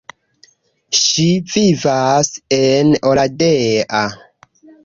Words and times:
Ŝi 0.99 1.25
vivas 1.51 2.31
en 2.59 2.91
Oradea. 3.13 4.05